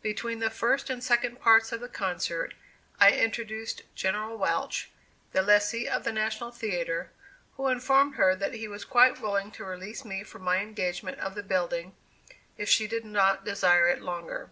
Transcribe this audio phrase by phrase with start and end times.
[0.00, 2.54] Between the first and second parts of the concert,
[2.98, 4.90] I introduced General Welch,
[5.32, 7.10] the lessee of the National Theatre,
[7.58, 11.34] who informed her that he was quite willing to release me from my engagement of
[11.34, 11.94] the building,
[12.56, 14.48] if she did not desire it longer.